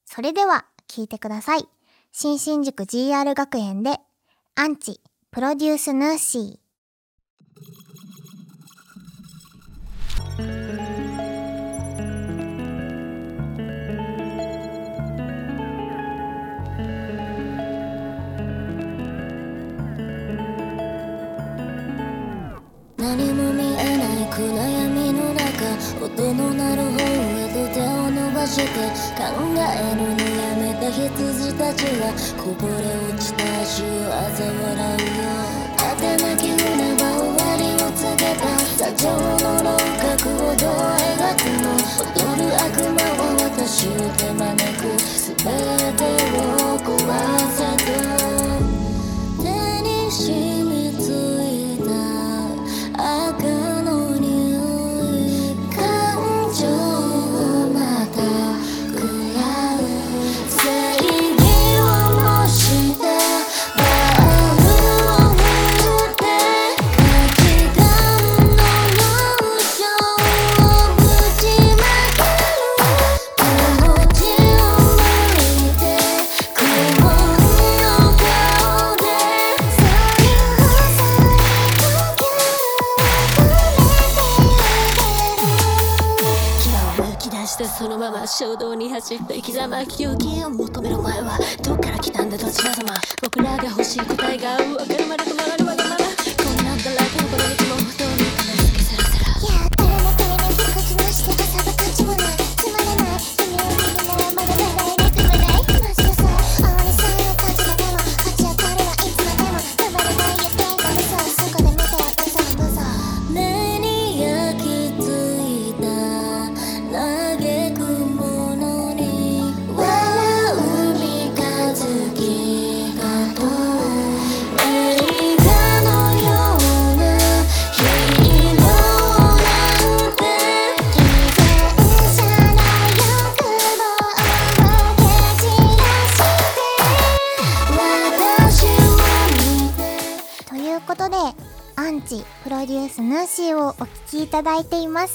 [0.06, 1.70] それでは聴いてください。
[2.12, 4.00] 新新宿 GR 学園で
[4.56, 5.00] アンチ
[5.32, 6.61] プロデュースヌーシー
[22.98, 27.00] 何も見えない暗闇の中音の鳴る方
[27.38, 28.68] へと手を伸ばして
[29.16, 29.24] 考
[29.54, 32.74] えるのやめた羊たちがこぼれ
[33.10, 35.06] 落ちた足を嘲笑う
[35.58, 35.61] よ。
[38.96, 39.18] 情の
[39.64, 41.66] 輪郭をどう描くの。
[42.16, 44.44] 踊る悪魔は私を手招
[44.78, 44.84] く。
[45.24, 45.46] 全
[45.96, 46.90] てを壊
[47.56, 47.71] せ。
[88.42, 90.16] 衝動に走った生き様記憶
[90.48, 95.41] を求める前はどっから来たんだどちら様僕らが欲しい答えが分かるまで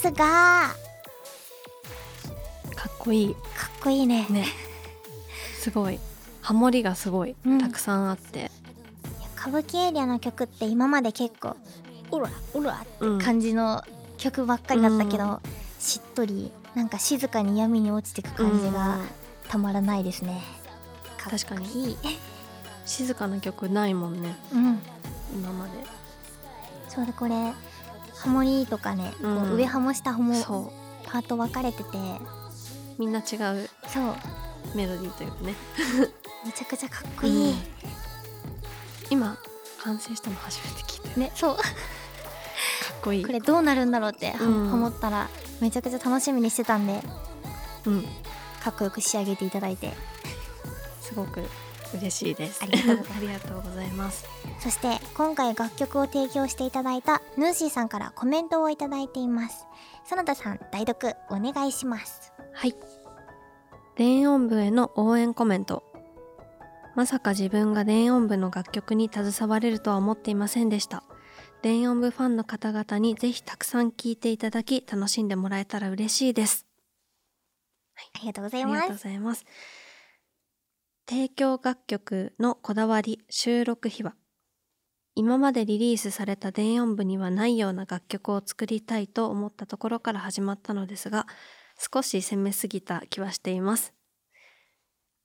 [0.01, 0.75] すが。
[3.07, 3.33] こいい。
[3.33, 4.27] かっこいいね。
[4.29, 4.45] ね。
[5.57, 5.99] すごい。
[6.41, 7.35] ハモリがすごい。
[7.45, 7.61] うん。
[7.61, 8.51] たくさんあって、
[9.39, 11.55] 歌舞伎エリアの曲って今まで結構
[12.11, 13.19] オラオラってうん。
[13.19, 13.81] 感じの
[14.17, 15.39] 曲ばっかりだったけど、うん。
[15.79, 19.07] しっとりなんか静かに闇に落ちてく感じがうん。
[19.47, 20.41] たまらないですね、
[21.17, 21.39] かっこいい。
[21.39, 21.97] 確かに
[22.85, 24.35] 静かな曲ないもんね。
[24.51, 24.79] うん。
[25.33, 25.71] 今まで。
[26.89, 27.53] そうでこれ
[28.19, 30.73] ハモリとかね、こう上ハモ下ハモそ
[31.05, 31.97] パート分かれてて。
[31.97, 32.01] う
[32.97, 33.69] みんな違う。
[33.87, 34.15] そう。
[34.75, 35.53] メロディーというかね。
[36.45, 37.57] めちゃくちゃかっこいい、うん。
[39.09, 39.37] 今
[39.83, 41.55] 完成したの初めて聞いたよねそう。
[41.55, 41.65] かっ
[43.01, 43.25] こいい。
[43.25, 44.73] これどうなるんだろうってはうん。
[44.73, 45.29] 思ったら
[45.61, 47.01] めちゃくちゃ楽しみにしてたんで
[47.85, 48.03] うん。
[48.63, 49.93] かっこよく仕上げていただいて。
[51.01, 51.43] すごく
[51.93, 52.61] 嬉しいです。
[52.63, 54.25] ありがとうありがとうございます。
[54.59, 59.65] そして今回楽曲を提供していただいたヌーシーさんからコメントをいただいています。
[60.05, 62.33] 園田さん代読お願いします。
[62.53, 62.75] はい。
[63.95, 65.83] 電音部への応援コメント。
[66.95, 71.03] まさか自分が電音部の楽曲に携われるとは思っていませんでした。
[71.61, 76.67] 電音部ファンの方々にぜひたくさん聴いていただき楽しんでもらえたら嬉しいです。
[78.15, 79.45] ありがとうござありがとうございます
[81.09, 84.13] 提供楽曲のこだわり収録秘話。
[85.15, 91.25] 今までリリースされた電音部にはないような楽曲を作りたいと思ったところから始まったのですが
[91.77, 93.93] 少し攻めすぎた気はしています。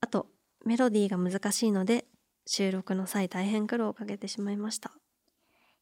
[0.01, 0.29] あと
[0.65, 2.05] メロディーが難しいので
[2.47, 4.93] 収録の際大変苦労をかけてしまいました。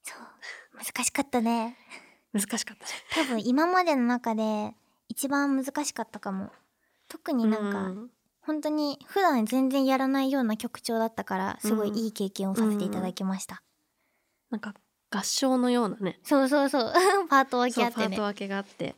[0.03, 1.77] そう難しかったね。
[2.33, 2.91] 難しかったね。
[3.13, 4.73] 多分今までの中で
[5.09, 6.51] 一番難しかったかも。
[7.07, 13.63] 特になんか、うん本当に普段全然やらないような曲調だったからすごいいい経験をさせていただきました、
[14.51, 14.75] なんか
[15.11, 16.21] 合唱のようなね。
[16.23, 16.93] そうそうそう。
[17.29, 18.09] パート分けあってね。
[18.09, 18.95] パート分けがあって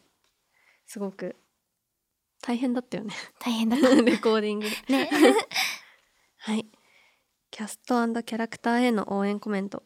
[0.87, 1.37] すごく
[2.43, 3.15] 大変だったよね。
[3.39, 3.89] 大変だった。
[4.03, 4.67] レコーディング。
[4.89, 5.11] でね。
[6.39, 6.67] はい。
[7.51, 9.83] キャストキャラクターへの応援コメント。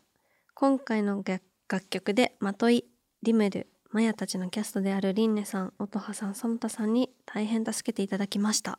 [0.54, 2.84] 今回の楽楽曲でまとい
[3.22, 8.78] リムルマヤたちのキャストであるリンネさん音羽さんソムタさんに大変助けていただきました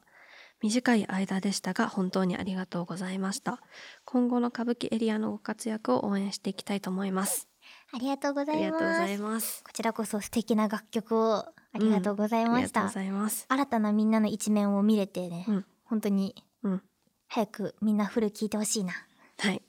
[0.62, 3.62] 短い間でしたが本当にありがとうございました。
[4.06, 7.48] 今後の歌舞伎エリアのご活躍を応援していきたいと思います。
[7.94, 9.64] ありがとうございます。
[9.64, 13.46] こちらこそ素敵な楽曲をありがとうございました、ありがとうございます。
[13.50, 15.66] 新たなみんなの一面を見れてね、うん。
[15.86, 16.82] 本当にうん。
[17.28, 18.94] 早くみんなフル聞いてほしいな。
[19.40, 19.62] はい。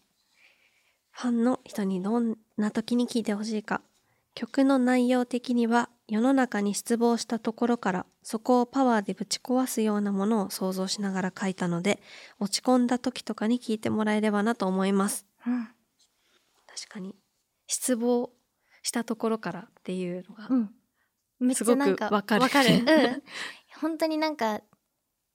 [1.11, 3.83] ファンの人にどんな時に聴いてほしいか。
[4.35, 12.01] 曲の内容的には世の中に失望したところからそこをパワーでぶち壊すようなものを想像しながら書いたので
[12.41, 15.27] 落ち込んだ時とかに聴いてもらえればなと思います。
[15.47, 15.69] うん。
[16.67, 17.15] 確かに。
[17.67, 18.31] 失望
[18.83, 20.71] したところからっていうのが、うん。
[21.41, 22.43] めっちゃなんかすごくわかる。
[22.43, 22.71] わかる。
[22.71, 23.23] うん。
[23.81, 24.63] 本当になんか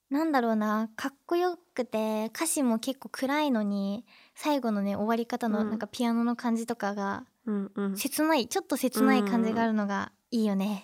[0.09, 0.89] なんだろうな。
[0.95, 5.69] かっこよくて歌詞も結構暗いのに最後のね終わり方のうん。
[5.69, 10.83] なんかピアノの感じとかがうんうん、切ないちょっと切ない感じがあるのがいいよね。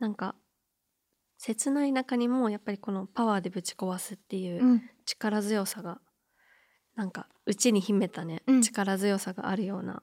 [0.00, 0.34] なんか
[1.38, 4.82] 切ない中にもやっぱりこのパワーでぶち壊すっていううん。
[5.06, 6.00] 力強さが
[6.96, 8.62] なんか内に秘めたね、うん。
[8.62, 10.02] 力強さがあるような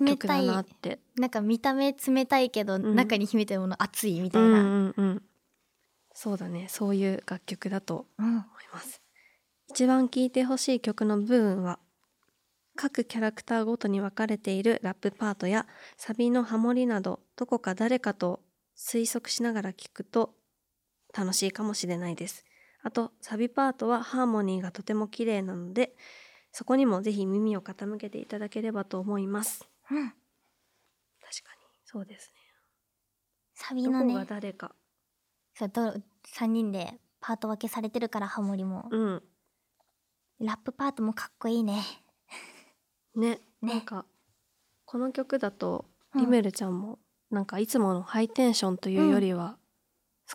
[0.00, 0.98] 冷曲だたいなって。
[1.18, 2.94] なんか見た目冷たいけど、ん。
[2.94, 5.22] 中に秘めてるもの熱いみたいうんな、うんうん。
[6.14, 6.68] そうだね。
[6.70, 8.26] そういう楽曲だとうん。
[8.26, 9.02] 思います。
[9.68, 11.78] 一番聴いてほしい曲の部分は
[12.76, 18.40] 各キャラクターごとに分かれているラップパートやサビのハモリなどどこか誰かと
[18.76, 20.34] 推測しながら聴くと
[21.16, 22.44] 楽しいかもしれないです。
[22.82, 25.96] あとサビパートはハーモニーがとても綺麗なので
[26.52, 29.68] そこにもぜひ耳を傾けていただければと思います。
[29.90, 30.08] うん。
[30.08, 32.40] 確かにそうですね。
[32.54, 34.14] どこサビのね。
[34.14, 34.74] が誰か。
[35.54, 35.94] そうど
[36.36, 39.22] 3人でパート分けされてるからハモリも、うん。
[40.40, 41.82] ラップパートもかっこいいね
[43.16, 43.74] ねね。
[43.74, 44.04] なんか
[44.84, 46.20] この曲だとうん。
[46.22, 46.98] リメルちゃんも
[47.30, 49.56] なんかいつものハイテンションというよりは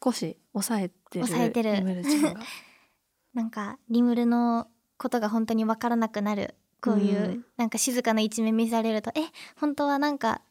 [0.03, 1.95] 少し抑えてる抑えてる。
[1.95, 2.39] ルちゃんが。
[3.33, 4.67] なんかリムルの
[4.97, 6.55] ことが本当に分からなくなる。
[6.81, 7.45] こういう、うん。
[7.57, 9.21] なんか静かな一面見せられるとえ
[9.55, 10.41] 本当はなんか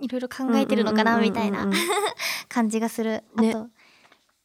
[0.00, 1.70] いろいろ考えてるのかなみたいな。
[2.48, 3.50] 感じがする、ね。
[3.50, 3.68] あと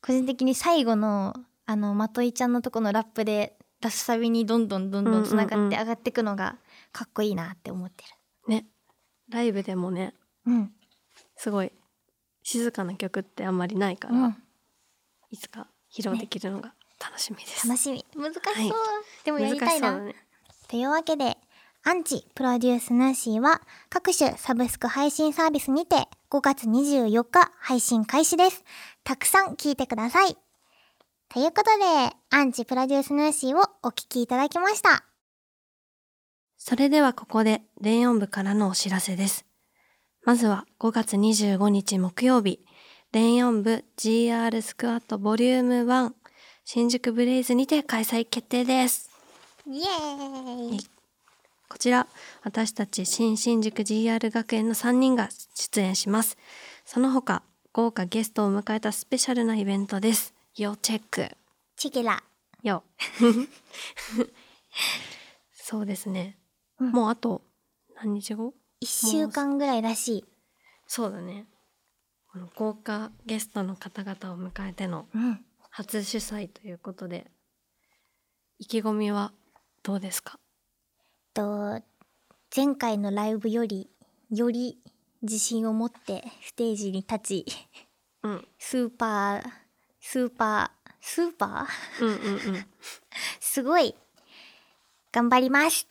[0.02, 1.34] 個人的に最後の
[1.66, 6.58] あのまといちゃんのとこのラップでラスサビにどんどんどんどんつながって上がっていくのが
[6.94, 8.06] かっこいいなって思って
[8.48, 8.66] ね。
[9.30, 10.14] ライブでもね
[10.46, 10.72] るうん。
[11.36, 11.72] すごい
[12.44, 14.44] 静かな曲ってあんまりないから、うん。
[15.32, 18.06] いつか披露できるのが楽しみです、楽しみ。
[18.16, 18.72] 難しそう、はい。
[19.26, 20.16] でもやりたいな、ね。
[20.68, 21.38] というわけで、
[21.84, 28.64] アンチプロデュースヌーシーは各種サブスク配信サービスにて5月24日配信開始です。
[29.04, 30.38] たくさん聞いてください。
[31.30, 35.13] ということで、アンチプロデュースヌーシーをお聞きいただきました。
[36.66, 39.46] それではここで電音部からのお知らせです。
[40.24, 42.62] まずは5月25日木曜日、
[43.12, 46.14] 電音部 GR スクワットボリューム1
[46.64, 49.10] 新宿ブレイズにて開催決定です。
[49.68, 50.80] イエーイ
[51.68, 52.08] こちら、
[52.44, 56.38] 私たち新新宿 GR 学園の3人が出演します。
[56.86, 60.34] その他、豪華ゲストを迎えたスペシャルなイベントです。
[60.56, 61.28] 要チェック。
[61.76, 62.24] チゲラ。
[62.64, 62.86] よ。
[65.54, 66.38] そうですね。
[66.88, 67.42] うんもうあと
[67.96, 70.26] 何日後？1週間ぐらいらしい。
[70.88, 71.46] そうだね。
[72.32, 75.46] この豪華ゲストの方々を迎えてのうん。
[75.70, 77.32] 初主催ということで、
[78.60, 79.32] 意気込みは
[79.82, 80.40] どうですか？
[81.34, 81.82] と、
[82.56, 83.90] 前回のライブより、
[84.30, 84.78] より
[85.24, 87.46] 自信を持ってステージに立ち、
[88.22, 88.48] うん。
[88.60, 89.44] スーパー、
[90.00, 92.06] スーパー、スーパー？
[92.06, 92.66] うんうんうん。
[93.40, 93.96] すごい、
[95.12, 95.88] 頑張ります。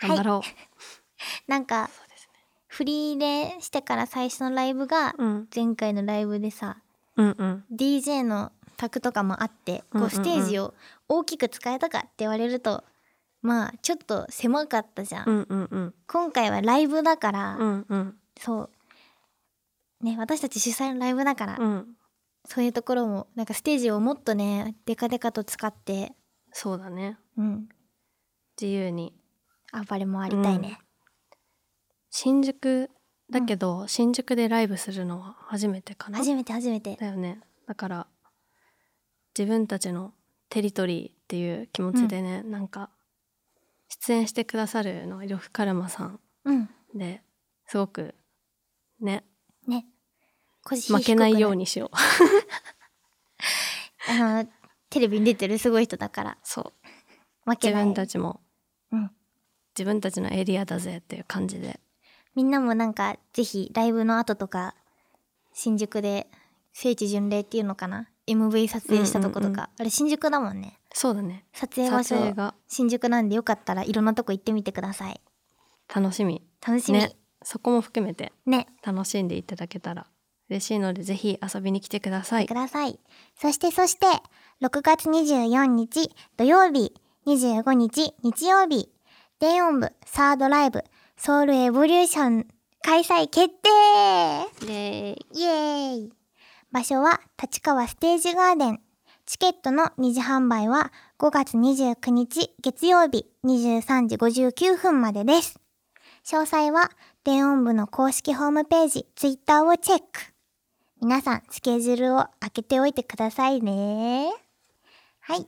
[0.00, 0.42] 頑張ろ
[1.46, 1.86] なんか、う。
[1.88, 2.32] そうですね。
[2.68, 5.48] フリーでしてから最初のライブが、うん。
[5.54, 6.78] 前回のライブでさ、
[7.16, 7.64] うんうん。
[7.72, 10.74] DJ の卓とかもあって、こうステージを
[11.08, 12.84] 大きく使えたかって言われると、
[13.42, 15.28] まあちょっと狭かったじゃん。
[15.28, 15.94] うんうんうん。
[16.06, 18.18] 今回はライブだから、うんうん。
[18.38, 20.04] そう。
[20.04, 21.96] ね、私たち主催のライブだから、うん。
[22.44, 26.12] そういうところも、なんかステージをもっとね、デカデカと使って、
[26.52, 27.18] そうだね。
[27.36, 27.68] うん、
[28.60, 29.14] 自由に。
[29.72, 30.78] 暴れ回りたいね。
[32.10, 32.90] 新宿
[33.30, 36.18] だけど、新宿でライブするのは初めてかな？
[36.18, 36.96] 初めて初めて。
[36.96, 38.06] だよねだから
[39.36, 40.14] 自分たちの
[40.48, 42.90] テリトリーっていう気持ちでね、なんか
[43.88, 46.70] 出演してくださるのが呂布カルマさんうん。
[46.94, 47.22] で
[47.66, 48.14] すごく
[49.00, 49.24] ね
[49.66, 49.86] ね。
[50.62, 51.58] 腰負けないように。
[51.58, 51.96] にしよう
[54.10, 54.48] あの、
[54.90, 56.72] テレビに出てるすごい人だから、そう
[57.46, 57.84] 自負けない。
[57.84, 58.45] 分たちもうん。
[59.76, 61.80] 自分たちのエリアだぜっていう感じで
[62.36, 64.74] みんなもなんか、ぜひ、ライブの後とか、
[65.54, 66.28] 新宿で、
[66.74, 69.46] 聖地巡礼っていうのかな ?MV 撮影したとことか。
[69.46, 70.78] うんうんうんあれ、新宿だもんね。
[70.92, 75.20] そうだね撮影場所、が新宿なんでよかったらいろんなとこ行ってみてください。
[75.94, 76.98] 楽しみ楽しみ。
[76.98, 78.66] ねそこも含めてね。
[78.82, 80.06] 楽しんでいただけたら
[80.48, 82.98] 嬉しいのでぜひ遊びに来てくださいください。
[83.38, 84.06] そしてそして、
[84.62, 86.94] 6月24日土曜日、
[87.26, 88.90] 25日日曜日、
[89.38, 90.82] 電音部サードライブ、
[91.18, 92.46] ソウルエボリューション
[92.80, 93.68] 開催決定
[94.66, 96.12] イエーイイエーイ
[96.72, 98.80] 場所は立川ステージガーデン。
[99.26, 105.60] チケットの二次販売は5月29日月曜日23時59分までです。
[106.24, 106.90] 詳細は
[107.22, 110.06] 電音部の公式ホームページ、ツイッターをチェック。
[111.02, 114.30] 皆さん、スケジュールを開けておいてくださいね。
[115.20, 115.46] はい。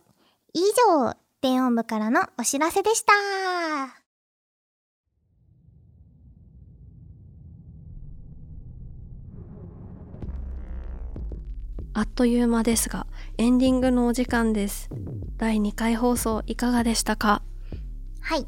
[0.53, 3.58] 以上、電音部からのお知らせでした。
[11.99, 13.09] あっという間ですが
[13.39, 14.89] エンディングのお時間です
[15.37, 17.43] 第2回放送いかがでしたか？
[18.21, 18.47] はい。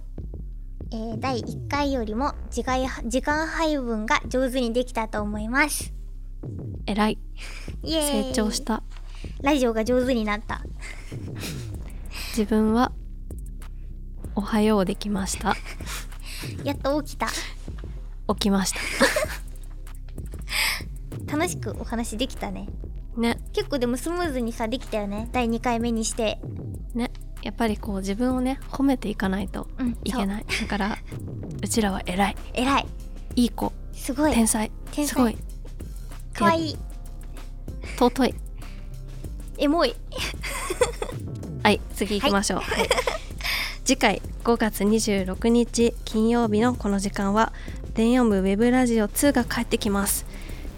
[0.93, 5.93] えー、第1回よりも時間時間配分が上手にできたと思います。
[6.87, 7.19] えらい
[7.83, 8.85] 成長した
[9.43, 10.63] ラジオが上手になった。
[12.29, 12.93] 自分は
[14.37, 15.57] おはようできました
[16.63, 17.27] やっと起きた。
[18.29, 18.79] 起きました
[21.37, 22.69] 楽しくお話できたね。
[23.17, 25.29] ね結構でもスムーズにさ、できたよね。
[25.33, 26.39] 第2回目にして。
[26.95, 27.11] ね
[27.43, 30.11] やっぱりこう自分をね褒めていかないとうん、い。
[30.11, 30.99] いけないだから
[31.63, 32.87] うちらは偉い偉い。
[33.37, 34.33] いい子すごい。
[34.33, 35.37] 天才天才すごい
[36.35, 36.79] かわいい。
[37.99, 38.35] 尊い
[39.59, 39.95] エモい。
[41.63, 42.89] はい次行きましょう、はい
[43.91, 47.53] 次回5月26日金曜日のこの時間は
[47.95, 50.27] 電音部ウェブラジオ2が帰ってきます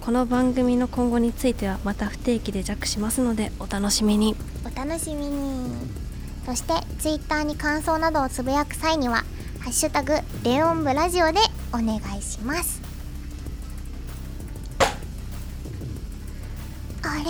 [0.04, 4.34] この番組の今後についてはまた不定期で弱しますのでお楽しみに
[4.66, 5.70] お楽しみに。
[6.44, 9.18] そして、ツイッターに感想などをつぶやく際には、
[9.60, 11.38] ハッシュタグ、レオンブラジオで
[11.72, 12.82] お願いします。
[17.02, 17.24] あれ？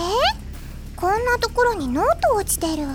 [0.95, 2.87] こんなところにノート落ちてる。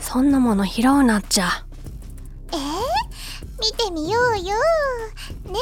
[0.00, 1.64] そんなもの拾うなっちゃ
[2.50, 2.58] えー、
[3.60, 4.56] 見てみようよ。
[5.52, 5.60] ね？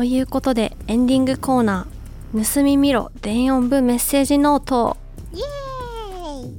[0.00, 4.96] ということでエンディングコーナー盗み見ろ電音部メッセージノート。
[5.34, 6.56] イエーイ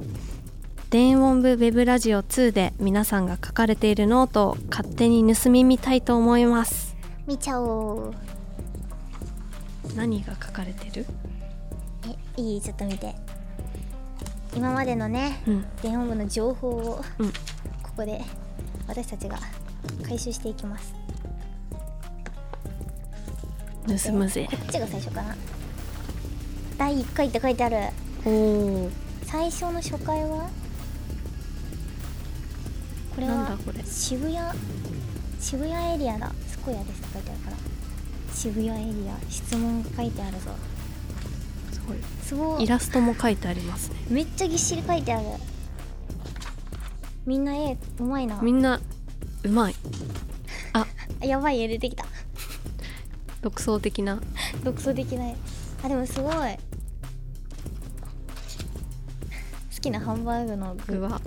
[0.91, 6.95] 電音部ウェブラジオ2で皆さんが書かれているノートを勝手に盗み見たいと思います。
[7.25, 8.13] 見ちゃおう。
[9.95, 11.07] 何が書かれてる？
[12.37, 12.61] え、いい？
[12.61, 13.15] ちょっと見て。
[14.55, 15.65] 今までのねうん。
[15.81, 17.29] 電音部の情報を、うん。
[17.31, 17.33] こ
[17.97, 18.21] こで
[18.87, 19.39] 私たちが
[20.07, 20.93] 回収していきます
[23.87, 25.35] 盗むぜこっちが最初かな。
[26.77, 27.77] 第1回って書いてある。
[28.25, 28.89] おお
[29.25, 30.49] 最初の初回は？
[33.15, 33.83] これはなんだこれ。
[33.83, 34.37] 渋谷
[35.39, 36.31] 渋谷エリアだ。
[36.47, 37.57] スコヤですって書いてあるから。
[38.33, 40.51] 渋谷エリア質問が書いてあるぞ。
[41.71, 41.97] すごい。
[42.23, 42.63] すごい。
[42.63, 43.95] イラストも書いてありますね。
[44.09, 45.25] めっちゃぎっしり書いてある。
[47.25, 48.39] みんな絵うまいな。
[48.41, 48.79] みんな
[49.43, 49.75] うまい。
[50.73, 50.87] あ。
[51.25, 52.05] やばい絵出てきた
[53.41, 54.21] 独創的な。
[54.63, 55.25] 独創的な。
[55.27, 55.35] 絵
[55.83, 56.33] あでもすごい。
[56.33, 56.37] 好
[59.81, 60.93] きなハンバーグの具。
[60.93, 61.19] 具は？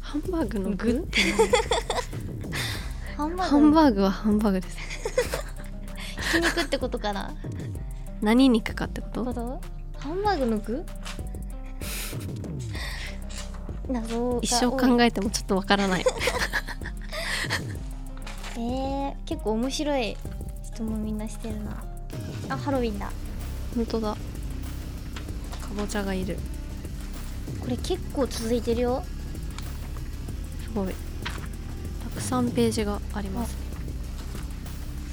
[0.00, 0.76] ハンバーグの具？
[0.76, 1.08] 具
[3.16, 4.76] ハンバーグハンバーグはハンバーグです。
[6.32, 7.34] ひき肉ってことかな。
[8.20, 9.24] 何肉かってこと？
[9.98, 10.84] ハンバーグの具？
[13.88, 16.04] 謎が一生考えてもちょっとわからない。
[18.56, 20.16] えー、結構面白い
[20.80, 21.84] 質問みんなしてるな。
[22.48, 23.12] あハロウィンだ。
[23.76, 24.14] 本当だ。
[24.14, 24.18] か
[25.76, 26.38] ぼちゃがいる。
[27.60, 29.04] これ結構続いてるよ。
[30.64, 30.94] すごい。
[32.04, 33.54] たくさんページがあります。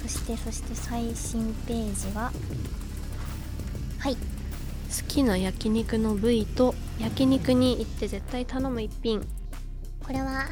[0.04, 2.32] そしてそして最新ページは。
[4.00, 4.16] はい。
[4.16, 4.22] 好
[5.10, 9.20] きな焼肉の部位と焼肉に行って絶対頼む一品、
[10.02, 10.46] これは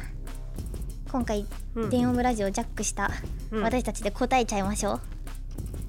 [1.10, 1.90] 今回うん。
[1.90, 3.10] 電音ブラジオをジャックした
[3.50, 3.62] うん。
[3.62, 5.00] 私たちで答えちゃいましょう、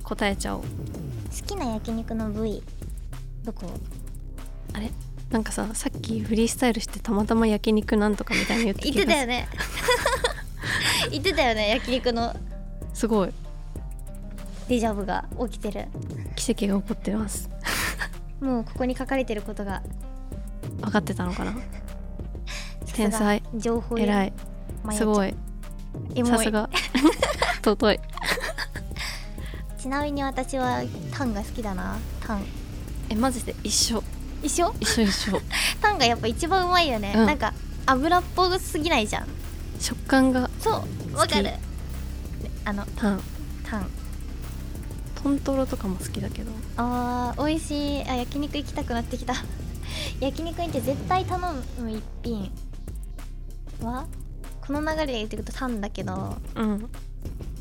[0.03, 0.61] 答えちゃおう。
[0.61, 0.67] 好
[1.45, 2.61] きな焼肉の部位
[3.43, 3.65] どこ？
[4.73, 4.91] あれ？
[5.29, 9.47] なんかささっきフリースタイルしてたまたま焼肉なんとかみたいに言って言っきてたよね。
[11.11, 12.35] 言ってたよね 焼肉の。
[12.93, 13.33] すごい。
[14.69, 15.87] デジャブが起きてる。
[16.35, 17.49] 奇跡が起こってます。
[18.41, 19.81] もうここに書かれてることが。
[20.81, 21.53] 分かってたのかな？
[22.93, 23.41] 天才。
[23.55, 24.33] 情報偉い
[24.91, 25.35] すごい。
[26.25, 26.69] さすが。
[27.63, 27.99] 尊い。
[29.77, 31.97] ちなみに私はタンが好きだな。
[32.21, 32.43] タン。
[33.09, 33.55] えマジで？
[33.63, 34.03] 一緒。
[34.43, 34.73] 一緒？
[34.79, 35.41] 一緒一緒。
[35.81, 37.25] タンがやっぱ一番うまいよね、うん。
[37.25, 37.53] なんか
[37.85, 39.27] 油っぽすぎないじゃん。
[39.79, 40.49] 食感が。
[40.59, 41.51] そうわかる。
[42.65, 43.21] あのタン。
[43.63, 43.89] タン。
[45.23, 46.51] トントロとかも好きだけど。
[46.77, 48.03] あー美味しい。
[48.09, 49.33] あ焼肉行きたくなってきた。
[50.19, 51.39] 焼肉行って絶対頼
[51.79, 52.51] む一品
[53.81, 54.05] は？
[54.67, 56.89] この流れで言ってくとタンだけどうん。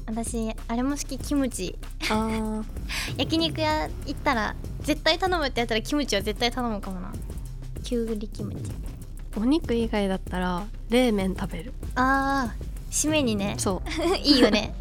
[0.07, 1.79] 私あれも好きキムチ。
[2.11, 2.65] あー。
[3.17, 7.13] 焼肉屋行ったら絶対頼むってやったらキムチは絶対頼むかもな。
[7.85, 8.73] きゅうりキムチ。
[9.37, 11.73] お肉以外だったら冷麺食べる。
[11.95, 13.55] あー締めにね。
[13.59, 13.89] そう。
[14.19, 14.75] いいよね。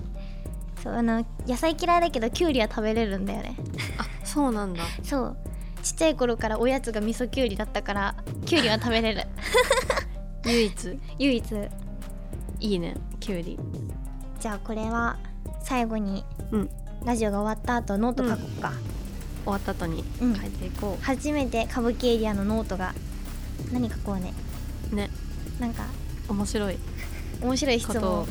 [0.82, 3.56] そうあの野菜嫌いだけどきゅうりは食べれるんだよね。
[3.98, 4.84] あそうなんだ。
[5.04, 5.38] そう。
[5.84, 8.16] ちっちゃい頃からおやつが味噌きゅうりだったから
[8.46, 9.28] きゅうりは食べれる。
[10.46, 11.00] 唯一。
[11.20, 11.46] 唯一
[12.66, 13.60] いいねきゅうり
[14.40, 15.18] じゃあこれは
[15.62, 16.70] 最後にうん。
[17.06, 18.72] ラジオが終わった後ノート書こうか、
[19.44, 20.36] 終わった後にうん。
[20.36, 22.96] 書いていこ初めて歌舞伎エリアのノートが
[23.72, 24.34] 何書こうね。
[24.92, 25.12] う、ね。
[25.60, 25.84] なんか
[26.28, 26.78] 面白い。
[27.42, 28.28] 面白い質問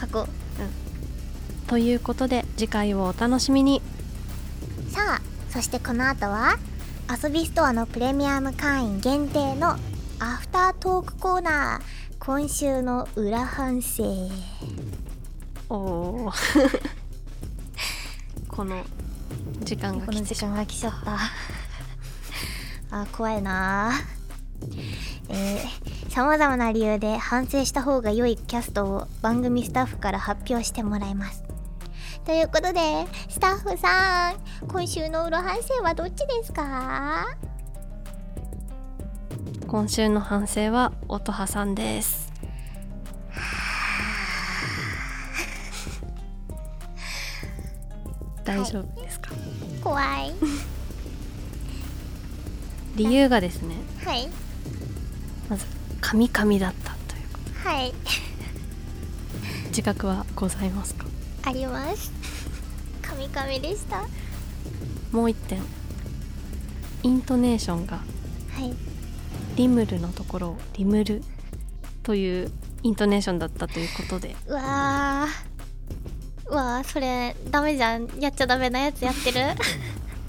[0.00, 1.68] 書こう。
[1.68, 3.82] ということで次回をお楽しみに。
[4.88, 6.56] さあそしてこの後は
[7.22, 9.76] 遊びストアのプレミアム会員限定の
[10.20, 14.04] アフタートークコーナー今週の裏反省。
[15.70, 16.30] おお
[18.48, 18.84] この
[19.60, 20.92] 時間がこの来てしまう時間が来ちゃっ
[22.90, 23.00] た。
[23.00, 23.92] あ怖いな。
[25.30, 31.42] えー、さまざまな理由で反省した方が良いキャストを番組スタッフから発表してもらいます。
[32.26, 34.34] ということでスタッフさん
[34.68, 37.24] 今週の裏反省はどっちですか？
[39.68, 42.32] 今週の反省は音羽さんです。
[48.44, 49.30] 大丈夫ですか、
[49.84, 50.32] 怖い。
[52.96, 53.74] 理由がですね
[54.06, 54.26] はい。
[55.50, 55.66] まず
[56.00, 57.92] カミカミだったということはい。
[59.68, 61.04] 自覚はございますか？
[61.42, 62.10] あります。
[63.02, 63.98] カミカミでした。
[63.98, 64.06] は
[65.12, 65.60] もう一点。
[67.02, 68.00] イントネーションが
[68.58, 68.72] い
[69.58, 71.20] リムルのところをリムル
[72.04, 72.50] という
[72.84, 74.36] イントネーションだったということで。
[74.46, 76.50] うわー。
[76.50, 78.06] うわーそれダメじゃん。
[78.20, 79.40] やっちゃダメなやつやってる？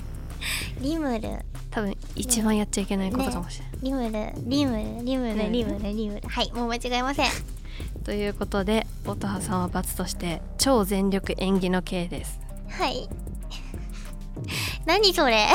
[0.82, 1.46] リムル。
[1.70, 4.34] 多分一番やっちゃいけないことかもしれない、リムル。
[4.50, 5.50] リムルリムルね。
[5.52, 6.28] リムルリムル。
[6.28, 7.30] はいもう間違えません。
[8.04, 12.40] ということで音羽さんは罰として超全力演技の刑です。
[12.70, 13.08] はい。
[14.88, 15.46] 何それ？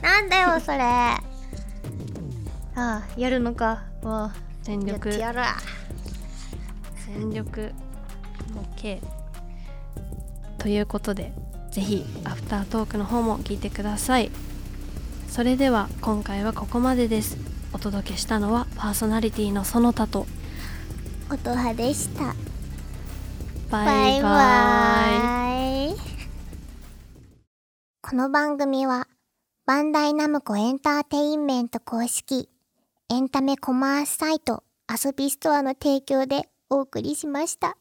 [0.00, 0.78] なんだよそれ
[2.78, 3.82] ああやるのか。
[4.02, 5.56] わ全あやって力やるわ。
[7.06, 7.72] 全力。
[8.54, 9.02] の K
[10.58, 11.32] ということで
[11.70, 14.30] ぜひアフタートークの方も聞いてください。
[15.28, 17.36] それでは今回はここまでです。
[17.72, 20.26] お届けしたのはパーソナリティのその他と。
[21.30, 22.34] 音羽でした。
[23.70, 25.96] バイバイ。
[28.00, 29.08] この番組は
[29.66, 32.48] バンダイナムコエンターテインメント公式
[33.10, 37.78] エンタメコマースサイト遊びストアの提供でお送りしました。